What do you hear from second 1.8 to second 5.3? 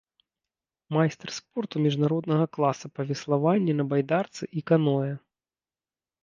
міжнароднага класа па веславанні на байдарцы і каноэ.